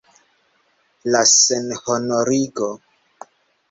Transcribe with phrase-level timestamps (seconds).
[1.17, 2.75] La senhonorigo!